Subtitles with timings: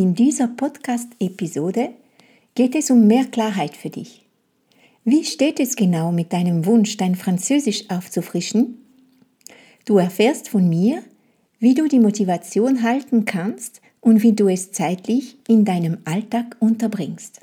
[0.00, 1.90] In dieser Podcast-Episode
[2.54, 4.24] geht es um mehr Klarheit für dich.
[5.04, 8.78] Wie steht es genau mit deinem Wunsch, dein Französisch aufzufrischen?
[9.84, 11.02] Du erfährst von mir,
[11.58, 17.40] wie du die Motivation halten kannst und wie du es zeitlich in deinem Alltag unterbringst.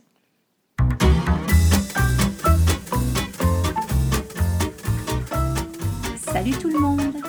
[6.25, 7.21] Salut tout le monde!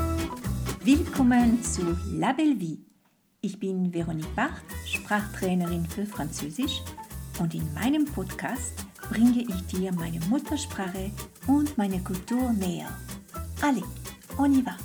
[0.83, 1.83] Willkommen zu
[2.15, 2.79] La Belle Vie.
[3.41, 4.65] Ich bin Veronique Barth,
[5.09, 6.83] Sprachtrainerin für Französisch
[7.41, 8.75] und in meinem Podcast
[9.09, 11.11] bringe ich dir meine Muttersprache
[11.47, 12.95] und meine Kultur näher.
[13.63, 13.87] Allez,
[14.37, 14.77] on y va!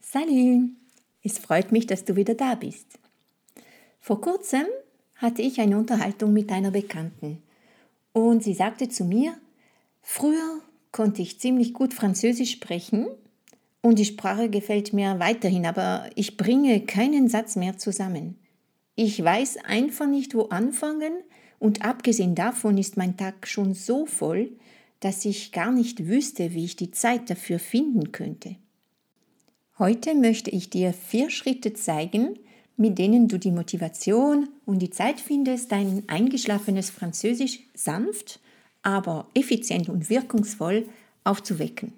[0.00, 0.70] Salut!
[1.22, 2.98] Es freut mich, dass du wieder da bist.
[4.00, 4.64] Vor kurzem
[5.16, 7.42] hatte ich eine Unterhaltung mit einer Bekannten
[8.14, 9.36] und sie sagte zu mir,
[10.00, 10.62] früher
[10.92, 13.06] konnte ich ziemlich gut Französisch sprechen
[13.82, 18.38] und die Sprache gefällt mir weiterhin, aber ich bringe keinen Satz mehr zusammen.
[18.94, 21.12] Ich weiß einfach nicht, wo anfangen
[21.58, 24.50] und abgesehen davon ist mein Tag schon so voll,
[25.00, 28.56] dass ich gar nicht wüsste, wie ich die Zeit dafür finden könnte.
[29.78, 32.38] Heute möchte ich dir vier Schritte zeigen,
[32.76, 38.40] mit denen du die Motivation und die Zeit findest, dein eingeschlafenes Französisch sanft,
[38.82, 40.88] aber effizient und wirkungsvoll
[41.24, 41.92] aufzuwecken.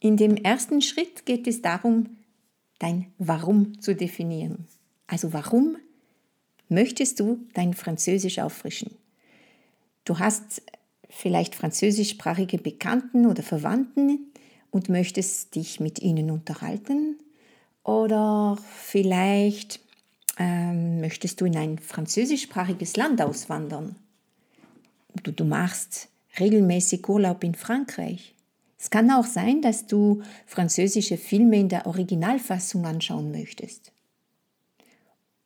[0.00, 2.16] In dem ersten Schritt geht es darum,
[2.78, 4.66] dein Warum zu definieren.
[5.06, 5.76] Also warum
[6.68, 8.90] möchtest du dein Französisch auffrischen?
[10.04, 10.62] Du hast
[11.08, 14.32] vielleicht französischsprachige Bekannten oder Verwandten
[14.70, 17.16] und möchtest dich mit ihnen unterhalten
[17.82, 19.80] oder vielleicht
[20.38, 23.96] ähm, möchtest du in ein französischsprachiges Land auswandern.
[25.22, 28.34] Du, du machst regelmäßig Urlaub in Frankreich.
[28.78, 33.92] Es kann auch sein, dass du französische Filme in der Originalfassung anschauen möchtest.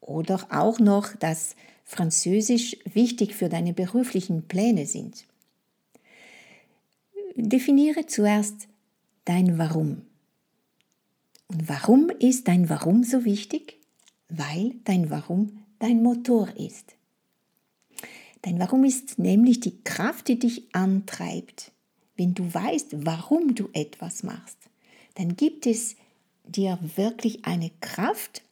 [0.01, 1.55] Oder auch noch, dass
[1.85, 5.25] Französisch wichtig für deine beruflichen Pläne sind.
[7.35, 8.69] Definiere zuerst
[9.25, 10.03] dein Warum.
[11.49, 13.81] Und warum ist dein Warum so wichtig?
[14.29, 16.95] Weil dein Warum dein Motor ist.
[18.43, 21.73] Dein Warum ist nämlich die Kraft, die dich antreibt.
[22.17, 24.59] Wenn du weißt, warum du etwas machst,
[25.15, 25.97] dann gibt es
[26.47, 28.43] dir wirklich eine Kraft.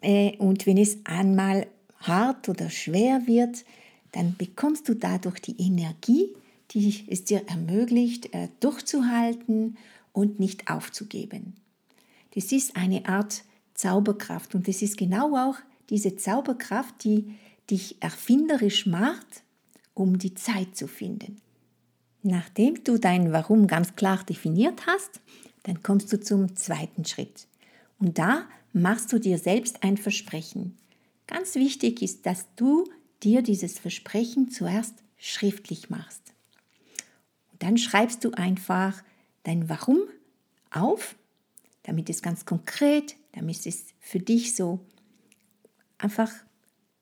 [0.00, 1.66] Äh, und wenn es einmal
[1.98, 3.64] hart oder schwer wird,
[4.12, 6.34] dann bekommst du dadurch die Energie,
[6.70, 9.76] die es dir ermöglicht, äh, durchzuhalten
[10.12, 11.54] und nicht aufzugeben.
[12.34, 13.44] Das ist eine Art
[13.74, 15.56] Zauberkraft und es ist genau auch
[15.90, 17.34] diese Zauberkraft, die
[17.70, 19.42] dich erfinderisch macht,
[19.94, 21.40] um die Zeit zu finden.
[22.22, 25.20] Nachdem du dein Warum ganz klar definiert hast,
[25.64, 27.46] dann kommst du zum zweiten Schritt.
[27.98, 30.76] Und da machst du dir selbst ein Versprechen.
[31.26, 32.84] Ganz wichtig ist, dass du
[33.22, 36.22] dir dieses Versprechen zuerst schriftlich machst.
[37.52, 39.02] Und dann schreibst du einfach
[39.42, 39.98] dein Warum
[40.70, 41.16] auf
[41.88, 44.78] damit es ganz konkret, damit es für dich so
[45.96, 46.30] einfach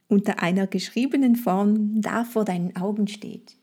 [0.08, 3.56] unter einer geschriebenen Form da vor deinen Augen steht.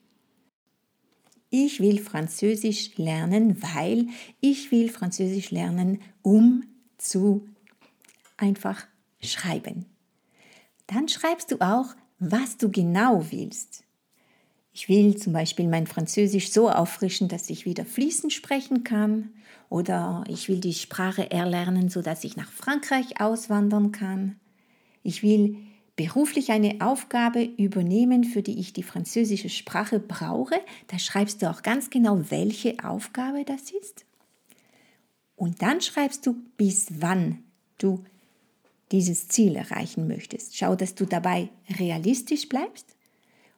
[1.49, 4.07] Ich will Französisch lernen, weil
[4.41, 6.63] ich will Französisch lernen, um
[6.97, 7.47] zu
[8.37, 8.87] einfach
[9.21, 9.85] schreiben.
[10.87, 13.83] Dann schreibst du auch, was du genau willst.
[14.71, 19.29] Ich will zum Beispiel mein Französisch so auffrischen, dass ich wieder fließend sprechen kann.
[19.69, 24.39] Oder ich will die Sprache erlernen, sodass ich nach Frankreich auswandern kann.
[25.03, 25.57] Ich will
[25.95, 30.55] beruflich eine Aufgabe übernehmen, für die ich die französische Sprache brauche.
[30.87, 34.05] Da schreibst du auch ganz genau, welche Aufgabe das ist.
[35.35, 37.43] Und dann schreibst du, bis wann
[37.77, 38.03] du
[38.91, 40.57] dieses Ziel erreichen möchtest.
[40.57, 41.49] Schau, dass du dabei
[41.79, 42.95] realistisch bleibst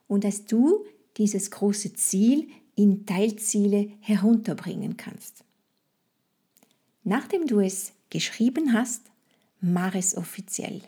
[0.08, 0.86] und dass du
[1.18, 5.44] dieses große Ziel in Teilziele herunterbringen kannst.
[7.04, 9.02] Nachdem du es geschrieben hast,
[9.62, 10.82] mach es offiziell.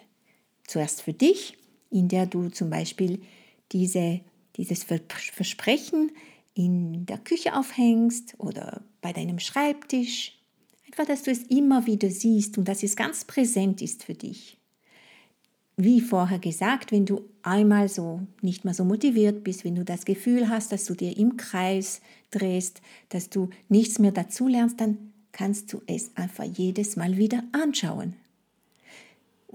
[0.68, 1.58] Zuerst für dich,
[1.90, 3.22] in der du zum Beispiel
[3.72, 4.22] diese,
[4.56, 6.12] dieses Versprechen
[6.54, 10.38] in der Küche aufhängst oder bei deinem Schreibtisch.
[10.86, 14.58] Einfach, dass du es immer wieder siehst und dass es ganz präsent ist für dich
[15.78, 20.06] wie vorher gesagt, wenn du einmal so nicht mehr so motiviert bist, wenn du das
[20.06, 25.14] Gefühl hast, dass du dir im Kreis drehst, dass du nichts mehr dazu lernst, dann
[25.32, 28.16] kannst du es einfach jedes Mal wieder anschauen.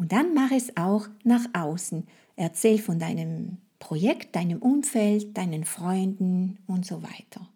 [0.02, 2.08] Und dann mach es auch nach außen.
[2.34, 7.48] Erzähl von deinem Projekt, deinem Umfeld, deinen Freunden und so weiter.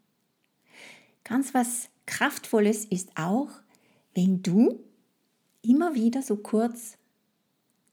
[1.24, 3.48] Ganz was Kraftvolles ist auch,
[4.14, 4.78] wenn du
[5.60, 6.98] immer wieder so kurz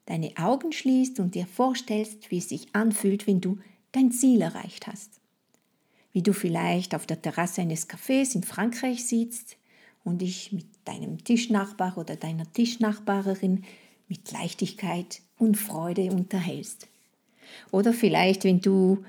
[0.06, 3.58] deine Augen schließt und dir vorstellst, wie es sich anfühlt, wenn du
[3.92, 5.20] dein Ziel erreicht hast.
[6.12, 9.58] Wie du vielleicht auf der Terrasse eines Cafés in Frankreich sitzt
[10.04, 13.64] und dich mit deinem Tischnachbar oder deiner Tischnachbarin
[14.08, 16.88] mit Leichtigkeit und Freude unterhältst.
[17.72, 19.04] Oder vielleicht, wenn du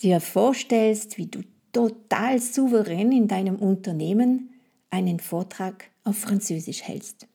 [0.00, 4.50] dir vorstellst, wie du total souverän in deinem Unternehmen
[4.90, 7.26] einen Vortrag auf Französisch hältst.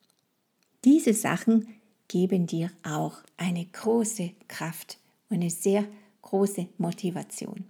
[0.83, 1.67] Diese Sachen
[2.07, 4.97] geben dir auch eine große Kraft
[5.29, 5.85] und eine sehr
[6.21, 7.65] große Motivation.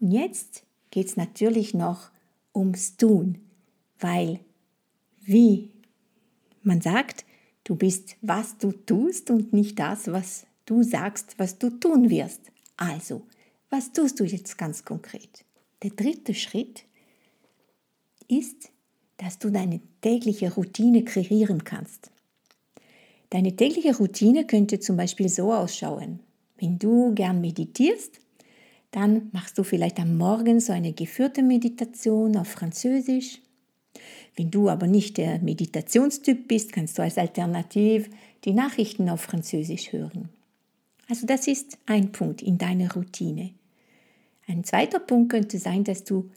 [0.00, 2.10] Und jetzt geht es natürlich noch
[2.54, 3.38] ums Tun,
[3.98, 4.40] weil,
[5.20, 5.70] wie
[6.62, 7.24] man sagt,
[7.70, 12.40] du bist, was du tust und nicht das, was du sagst, was du tun wirst.
[12.76, 13.22] Also,
[13.70, 15.44] was tust du jetzt ganz konkret?
[15.84, 16.82] Der dritte Schritt
[18.26, 18.70] ist,
[19.18, 22.10] dass du deine tägliche Routine kreieren kannst.
[23.30, 26.18] Deine tägliche Routine könnte zum Beispiel so ausschauen.
[26.58, 28.18] Wenn du gern meditierst,
[28.90, 33.40] dann machst du vielleicht am Morgen so eine geführte Meditation auf Französisch.
[34.36, 38.08] Wenn du aber nicht der Meditationstyp bist, kannst du als Alternativ
[38.44, 40.28] die Nachrichten auf Französisch hören.
[41.08, 43.50] Also das ist ein Punkt in deiner Routine.
[44.46, 46.30] Ein zweiter Punkt könnte sein, dass du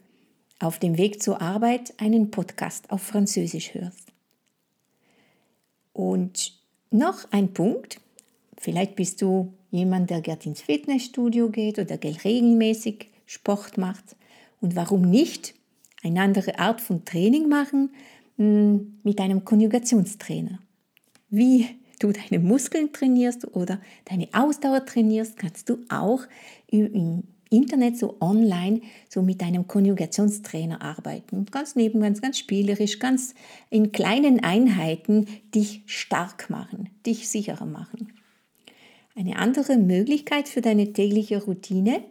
[0.58, 4.12] auf dem Weg zur Arbeit einen Podcast auf Französisch hörst.
[5.92, 6.52] Und
[6.90, 8.00] noch ein Punkt,
[8.58, 14.16] vielleicht bist du jemand, der gerne ins Fitnessstudio geht oder regelmäßig Sport macht.
[14.60, 15.54] Und warum nicht
[16.04, 17.90] eine andere Art von Training machen
[18.36, 20.60] hm, mit einem Konjugationstrainer?
[21.30, 21.66] Wie
[21.98, 26.22] du deine Muskeln trainierst oder deine Ausdauer trainierst, kannst du auch
[26.68, 31.46] im Internet so online so mit einem Konjugationstrainer arbeiten.
[31.50, 33.34] Ganz neben, ganz, ganz spielerisch, ganz
[33.70, 38.12] in kleinen Einheiten dich stark machen, dich sicherer machen.
[39.16, 42.02] Eine andere Möglichkeit für deine tägliche Routine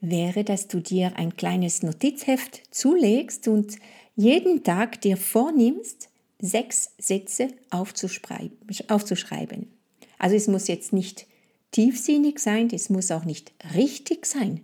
[0.00, 3.76] wäre, dass du dir ein kleines Notizheft zulegst und
[4.14, 9.72] jeden Tag dir vornimmst, sechs Sätze aufzuschreiben.
[10.18, 11.26] Also es muss jetzt nicht
[11.70, 14.60] tiefsinnig sein, es muss auch nicht richtig sein.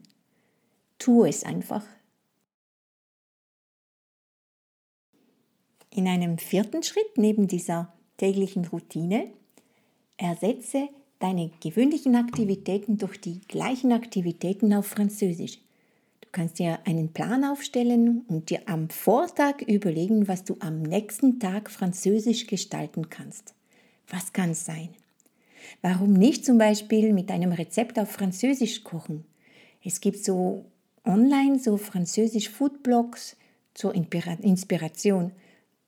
[0.99, 1.85] Tu es einfach.
[5.91, 9.31] In einem vierten Schritt neben dieser täglichen Routine
[10.17, 10.89] ersetze
[11.23, 15.59] deine gewöhnlichen Aktivitäten durch die gleichen Aktivitäten auf Französisch.
[16.21, 21.39] Du kannst dir einen Plan aufstellen und dir am Vortag überlegen, was du am nächsten
[21.39, 23.55] Tag Französisch gestalten kannst.
[24.09, 24.89] Was kann es sein?
[25.81, 29.25] Warum nicht zum Beispiel mit einem Rezept auf Französisch kochen?
[29.85, 30.65] Es gibt so
[31.05, 33.37] online so französisch Foodblogs
[33.75, 35.33] zur Inspiration,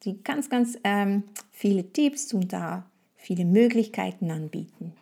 [0.04, 4.92] die ganz, ganz ähm, viele Tipps und da viele Möglichkeiten anbieten.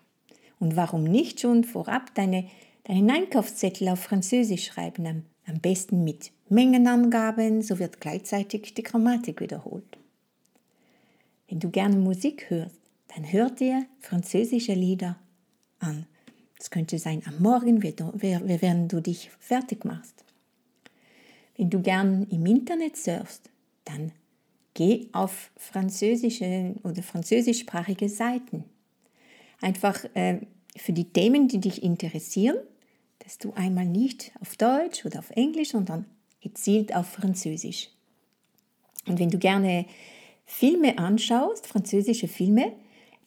[0.63, 2.49] Und warum nicht schon vorab deine,
[2.85, 9.41] deinen Einkaufszettel auf Französisch schreiben, am, am besten mit Mengenangaben, so wird gleichzeitig die Grammatik
[9.41, 9.99] wiederholt.
[11.49, 12.79] Wenn du gerne Musik hörst,
[13.09, 15.19] dann hör dir französische Lieder
[15.81, 16.07] an.
[16.57, 20.25] Es könnte sein am Morgen, während du dich fertig machst.
[21.57, 23.51] Wenn du gern im Internet surfst,
[23.85, 24.13] dann
[24.75, 28.63] geh auf französische oder französischsprachige Seiten.
[29.61, 30.41] Einfach äh,
[30.77, 32.57] für die Themen, die dich interessieren,
[33.19, 36.07] dass du einmal nicht auf Deutsch oder auf Englisch, sondern
[36.41, 37.91] gezielt auf Französisch.
[39.07, 39.87] Und wenn du gerne
[40.45, 42.73] Filme anschaust, französische Filme,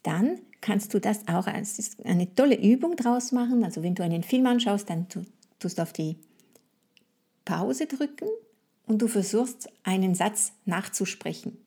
[0.04, 3.64] dann kannst du das auch als eine tolle Übung draus machen.
[3.64, 5.08] Also wenn du einen Film anschaust, dann
[5.60, 6.18] tust du auf die
[7.46, 8.28] Pause drücken
[8.86, 11.58] und du versuchst einen Satz nachzusprechen.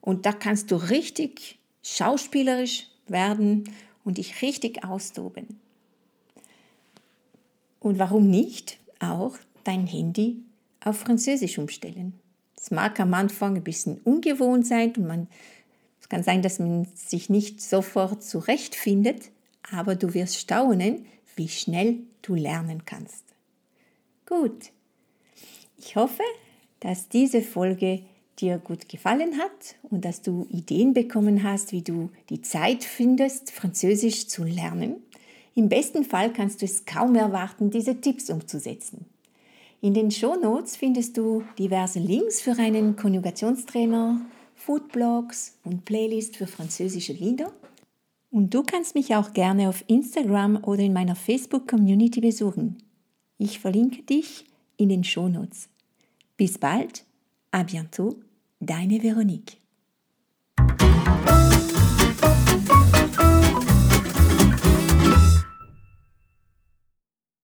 [0.00, 3.64] Und da kannst du richtig schauspielerisch werden
[4.06, 5.60] und dich richtig austoben.
[7.80, 10.42] Und warum nicht auch dein Handy
[10.82, 12.14] auf Französisch umstellen?
[12.56, 15.28] Es mag am Anfang ein bisschen ungewohnt sein und man,
[16.00, 19.30] es kann sein, dass man sich nicht sofort zurechtfindet,
[19.70, 23.24] aber du wirst staunen, wie schnell du lernen kannst.
[24.24, 24.70] Gut,
[25.78, 26.22] ich hoffe,
[26.80, 28.04] dass diese Folge
[28.40, 33.50] dir gut gefallen hat und dass du Ideen bekommen hast, wie du die Zeit findest,
[33.50, 34.96] Französisch zu lernen.
[35.54, 39.06] Im besten Fall kannst du es kaum erwarten, diese Tipps umzusetzen.
[39.80, 44.20] In den Shownotes findest du diverse Links für einen Konjugationstrainer,
[44.54, 47.52] Foodblogs und Playlist für französische Lieder.
[48.30, 52.78] Und du kannst mich auch gerne auf Instagram oder in meiner Facebook-Community besuchen.
[53.38, 54.44] Ich verlinke dich
[54.76, 55.68] in den Shownotes.
[56.36, 57.04] Bis bald,
[57.52, 58.16] à bientôt,
[58.60, 59.60] deine Veronique.